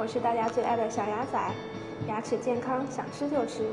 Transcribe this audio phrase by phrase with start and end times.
[0.00, 1.38] 我是大家最爱的小牙仔，
[2.08, 3.64] 牙齿健康想吃就吃，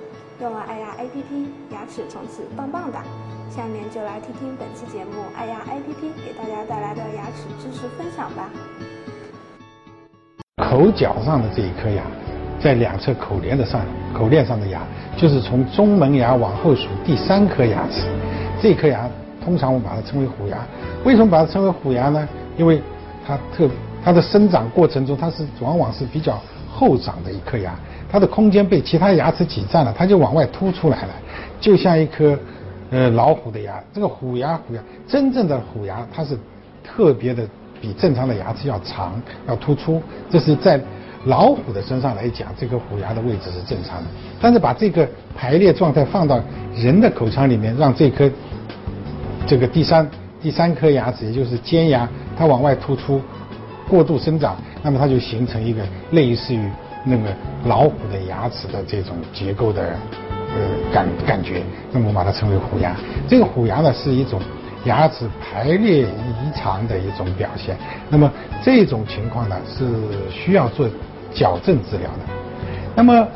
[0.41, 3.01] 用了爱牙 APP，牙齿从此棒棒哒。
[3.49, 8.49] 下面就来听听本期节目爱牙 APP 给大家带来的牙齿知识分享吧。
[10.69, 12.03] 口角上的这一颗牙，
[12.59, 13.79] 在两侧口链的上
[14.13, 14.81] 口链上的牙，
[15.15, 18.05] 就是从中门牙往后数第三颗牙齿。
[18.61, 19.09] 这颗牙
[19.41, 20.57] 通常我们把它称为虎牙。
[21.05, 22.27] 为什么把它称为虎牙呢？
[22.57, 22.81] 因为
[23.25, 23.69] 它特
[24.07, 27.77] 它的生长过程中，它是往往是比较后长的一颗牙，
[28.09, 31.09] 它的空间被其他牙齿挤占了，它就往外凸出来了，
[31.59, 32.39] 就像一颗
[32.89, 33.83] 呃老虎的牙。
[33.93, 36.37] 这个虎牙虎牙，真正的虎牙它是
[36.81, 37.45] 特别的。
[37.79, 40.01] 比正常的牙齿要长，要突出，
[40.31, 40.81] 这是在
[41.25, 44.05] 老虎的身上来讲，这个虎牙的位置是正常的。
[44.41, 46.41] 但是把这个排列状态放到
[46.75, 48.27] 人的口腔里面，让这颗
[49.45, 50.09] 这个第三
[50.41, 53.21] 第三颗牙齿，也就是尖牙，它往外突出，
[53.89, 56.59] 过度生长，那么它就形成一个类似于
[57.03, 57.29] 那个
[57.65, 59.81] 老虎的牙齿的这种结构的
[60.55, 61.61] 呃感感觉。
[61.91, 62.95] 那么我把它称为虎牙。
[63.27, 64.41] 这个虎牙呢是一种。
[64.85, 67.75] 牙齿排列异常的一种表现，
[68.09, 68.31] 那么
[68.63, 69.85] 这种情况呢是
[70.31, 70.87] 需要做
[71.33, 72.19] 矫正治疗的。
[72.95, 73.27] 那么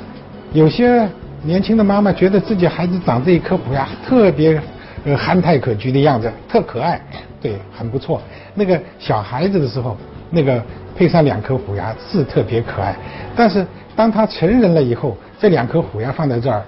[0.54, 1.09] 有些
[1.44, 4.61] 年轻的妈妈觉得自己孩子长这一颗虎牙特别
[5.04, 7.02] 呃憨态可掬的样子，特可爱，
[7.42, 8.22] 对，很不错。
[8.54, 9.98] 那个小孩子的时候，
[10.30, 10.64] 那个
[10.96, 12.96] 配上两颗虎牙是特别可爱。
[13.36, 16.64] 但是当他成人了以后，这两颗虎牙放在这儿，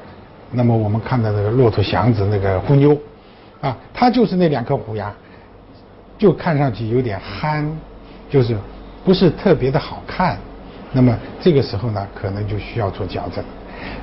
[0.52, 2.98] 那么我们看到那个骆驼祥子那个虎妞。
[3.62, 5.10] 啊，他就是那两颗虎牙，
[6.18, 7.66] 就看上去有点憨，
[8.30, 8.58] 就是
[9.06, 10.38] 不是特别的好看。
[10.92, 13.42] 那么这个时候呢，可能就需要做矫正。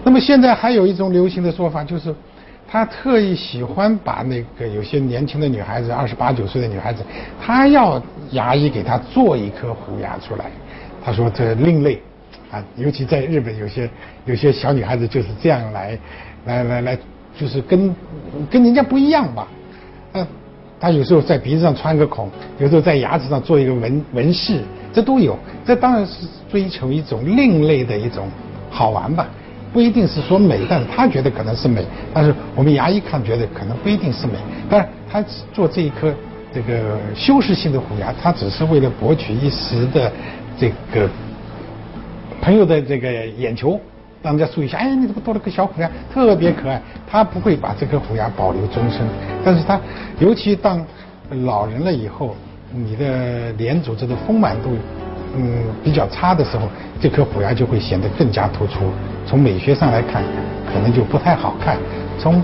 [0.03, 2.15] 那么现在还有一种流行的说法，就是
[2.71, 7.03] 他特意喜欢把那个有些年轻的女孩子，二十八九岁的女孩子，
[7.43, 10.47] 她要牙医给她做一颗虎牙出来。
[11.05, 12.01] 他说这另类
[12.51, 13.91] 啊，尤其在日本，有些
[14.25, 15.99] 有些小女孩子就是这样来
[16.45, 16.99] 来来来。
[17.39, 17.95] 就是跟
[18.51, 19.49] 跟人家不一样吧，
[20.13, 20.27] 嗯，
[20.79, 22.29] 他有时候在鼻子上穿个孔，
[22.59, 24.61] 有时候在牙齿上做一个纹纹饰，
[24.93, 25.39] 这都有。
[25.65, 28.29] 这当然是追求一种另类的一种
[28.69, 29.29] 好玩吧，
[29.73, 31.85] 不一定是说美，但是他觉得可能是美。
[32.13, 34.35] 但是我们牙医看觉得可能不一定是美。
[34.69, 36.13] 当然，他做这一颗
[36.53, 40.11] 这个修饰性的虎牙，他只是为了博取一时的
[40.59, 41.09] 这个
[42.41, 43.81] 朋友的这个眼球。
[44.23, 46.79] 让人家注意一下，哎，你怎么多了个小虎牙，特别可爱。
[47.11, 49.01] 他不会把这颗虎牙保留终身，
[49.43, 49.81] 但是他
[50.19, 50.85] 尤其当
[51.45, 52.37] 老人了以后，
[52.71, 54.77] 你的脸组织的丰满度
[55.37, 56.69] 嗯比较差的时候，
[57.01, 58.91] 这颗虎牙就会显得更加突出。
[59.27, 60.23] 从美学上来看，
[60.73, 61.77] 可能就不太好看。
[62.19, 62.43] 从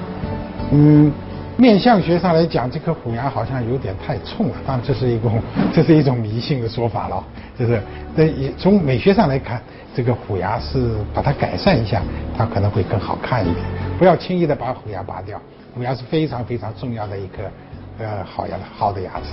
[0.71, 1.13] 嗯。
[1.59, 5.41] 面相学上来讲，这颗虎牙好像有点太冲了，当然这是一种
[5.73, 7.25] 这是一种迷信的说法了，
[7.59, 7.81] 就是
[8.15, 9.59] 在从美学上来看，
[9.95, 12.03] 这个虎牙是把它改善一下，
[12.37, 13.65] 它可能会更好看一点。
[13.99, 15.41] 不要轻易的把虎牙拔掉，
[15.75, 17.39] 虎牙是非常非常重要的一颗
[18.01, 19.33] 呃好牙好的牙齿。